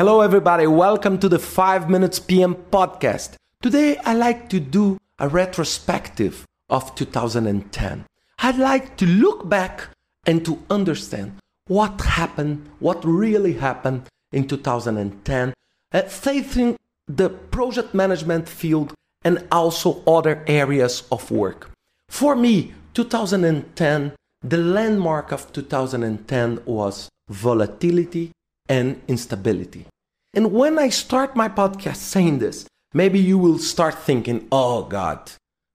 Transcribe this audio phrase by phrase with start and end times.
[0.00, 0.66] Hello, everybody.
[0.66, 3.34] Welcome to the 5 Minutes PM podcast.
[3.60, 8.06] Today, I like to do a retrospective of 2010.
[8.38, 9.90] I'd like to look back
[10.24, 11.36] and to understand
[11.66, 15.52] what happened, what really happened in 2010,
[15.92, 21.72] uh, facing the project management field and also other areas of work.
[22.08, 28.32] For me, 2010, the landmark of 2010 was volatility
[28.70, 29.84] and instability.
[30.32, 35.32] And when I start my podcast saying this, maybe you will start thinking, oh God,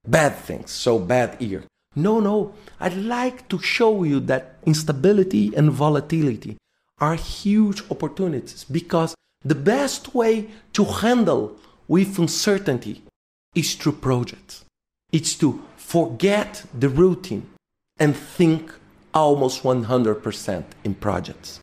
[0.08, 1.66] bad things, so bad here.
[1.96, 6.56] No, no, I'd like to show you that instability and volatility
[7.00, 11.58] are huge opportunities because the best way to handle
[11.88, 13.04] with uncertainty
[13.54, 14.64] is through projects.
[15.12, 17.48] It's to forget the routine
[18.00, 18.74] and think
[19.14, 21.60] almost 100% in projects.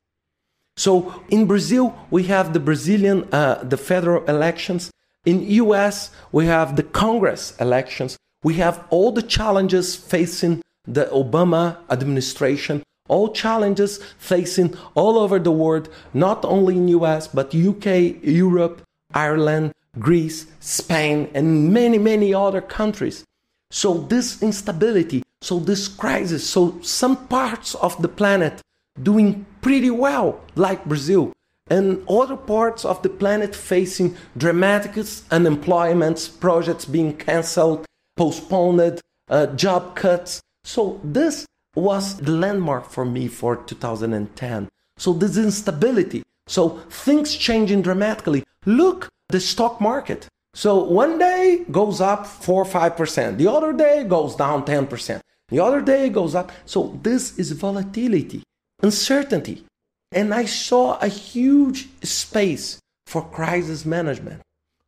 [0.77, 4.91] So in Brazil, we have the Brazilian, uh, the federal elections.
[5.25, 8.17] In US, we have the Congress elections.
[8.43, 15.53] We have all the challenges facing the Obama administration, all challenges facing all over the
[15.53, 18.83] world, not only in US, but UK, Europe,
[19.15, 23.25] Ireland, Greece, Spain, and many, many other countries.
[23.71, 28.61] So this instability, so this crisis, so some parts of the planet
[29.01, 31.33] doing pretty well, like Brazil,
[31.71, 39.97] and other parts of the planet facing dramatic unemployment, projects being cancelled, postponed, uh, job
[39.97, 40.43] cuts.
[40.65, 44.69] So this was the landmark for me for 2010.
[44.99, 46.23] So this instability.
[46.47, 48.45] So things changing dramatically.
[48.67, 50.27] Look, the stock market.
[50.55, 53.39] So one day goes up 4 or 5%.
[53.39, 55.21] The other day goes down 10%.
[55.49, 56.53] The other day goes up.
[56.67, 58.43] So this is volatility
[58.83, 59.65] uncertainty.
[60.11, 64.43] And I saw a huge space for crisis management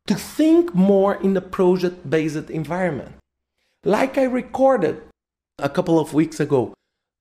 [0.07, 3.13] to think more in a project based environment.
[3.85, 5.03] Like I recorded
[5.59, 6.75] a couple of weeks ago,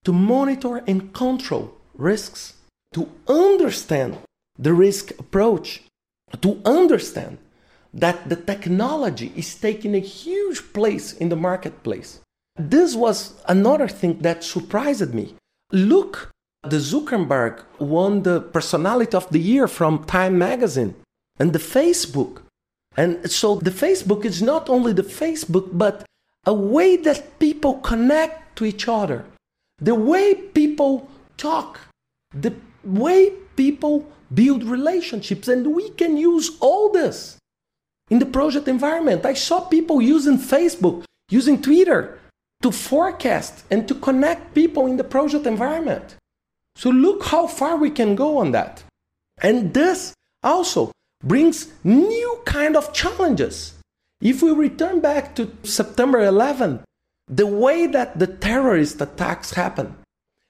[0.03, 2.56] to monitor and control risks,
[2.94, 4.18] to understand
[4.58, 5.84] the risk approach,
[6.42, 7.38] to understand
[7.94, 12.20] that the technology is taking a huge place in the marketplace.
[12.56, 15.36] This was another thing that surprised me.
[15.72, 16.31] Look
[16.63, 20.96] the Zuckerberg won the personality of the year from Time magazine
[21.38, 22.41] and the Facebook.
[22.96, 26.06] And so the Facebook is not only the Facebook, but
[26.46, 29.25] a way that people connect to each other,
[29.79, 31.79] the way people talk,
[32.34, 32.53] the
[32.84, 35.47] way people build relationships.
[35.47, 37.38] And we can use all this
[38.09, 39.25] in the project environment.
[39.25, 42.19] I saw people using Facebook, using Twitter
[42.62, 46.16] to forecast and to connect people in the project environment.
[46.75, 48.84] So look how far we can go on that.
[49.41, 50.91] And this also
[51.23, 53.75] brings new kind of challenges.
[54.22, 56.81] If we return back to September 11,
[57.28, 59.95] the way that the terrorist attacks happen,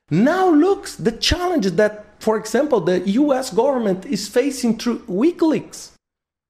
[0.10, 5.92] now looks the challenge that, for example, the US government is facing through WikiLeaks.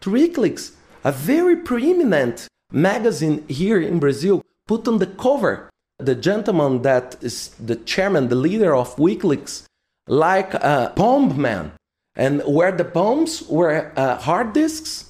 [0.01, 0.71] Through WikiLeaks,
[1.03, 5.69] a very preeminent magazine here in Brazil put on the cover
[6.05, 9.65] the gentleman that is the chairman, the leader of WikiLeaks,
[10.07, 11.71] like a bomb man,
[12.15, 15.09] and where the bombs were uh, hard disks,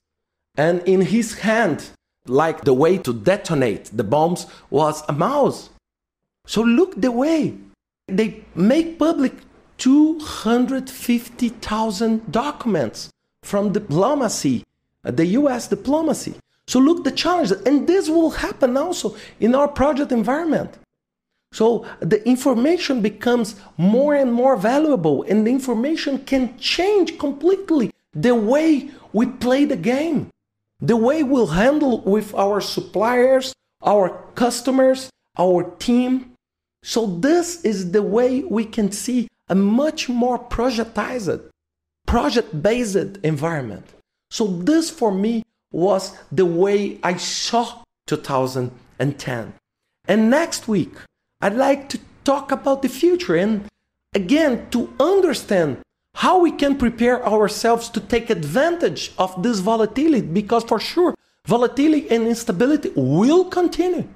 [0.55, 1.89] and in his hand,
[2.27, 5.69] like the way to detonate the bombs was a mouse.
[6.45, 7.55] So look the way
[8.07, 9.33] they make public
[9.77, 13.09] 250,000 documents
[13.41, 14.63] from diplomacy,
[15.03, 16.35] uh, the US diplomacy.
[16.67, 20.77] So look the challenge, and this will happen also in our project environment.
[21.53, 28.33] So the information becomes more and more valuable, and the information can change completely the
[28.33, 30.29] way we play the game,
[30.81, 33.53] the way we'll handle with our suppliers,
[33.83, 36.33] our customers, our team.
[36.81, 41.41] So this is the way we can see a much more projectized,
[42.07, 43.85] project-based environment.
[44.31, 49.53] So this for me was the way I saw 2010.
[50.07, 50.93] And next week,
[51.43, 53.65] I'd like to talk about the future and
[54.15, 55.79] again to understand
[56.15, 61.13] how we can prepare ourselves to take advantage of this volatility because for sure
[61.45, 64.07] volatility and instability will continue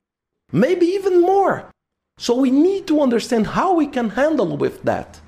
[0.53, 1.69] maybe even more.
[2.17, 5.19] So we need to understand how we can handle with that.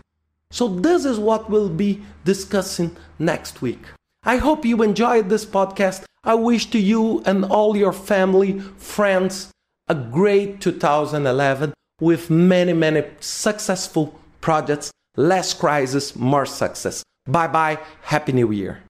[0.51, 3.84] So this is what we'll be discussing next week.
[4.24, 6.06] I hope you enjoyed this podcast.
[6.24, 9.51] I wish to you and all your family, friends,
[9.90, 17.04] a great 2011 with many, many successful projects, less crisis, more success.
[17.25, 17.80] Bye bye.
[18.01, 18.84] Happy New Year.